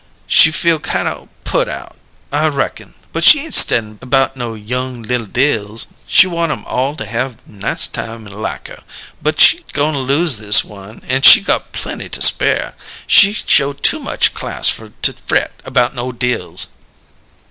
[0.25, 1.95] She feel kine o' put out,
[2.31, 5.85] I reckon, but she ain't stedyin' about no young li'l Dills.
[6.07, 8.81] She want 'em all to have nice time an' like her,
[9.21, 12.73] but she goin' lose this one, an' she got plenty to spare.
[13.05, 16.65] She show too much class fer to fret about no Dills."